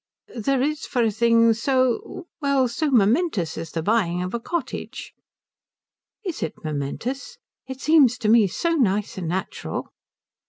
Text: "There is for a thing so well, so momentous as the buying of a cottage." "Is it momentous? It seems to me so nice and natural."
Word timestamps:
"There 0.35 0.63
is 0.63 0.87
for 0.87 1.03
a 1.03 1.11
thing 1.11 1.53
so 1.53 2.25
well, 2.41 2.67
so 2.67 2.89
momentous 2.89 3.55
as 3.55 3.69
the 3.69 3.83
buying 3.83 4.23
of 4.23 4.33
a 4.33 4.39
cottage." 4.39 5.13
"Is 6.25 6.41
it 6.41 6.55
momentous? 6.63 7.37
It 7.67 7.81
seems 7.81 8.17
to 8.17 8.27
me 8.27 8.47
so 8.47 8.71
nice 8.71 9.19
and 9.19 9.27
natural." 9.27 9.91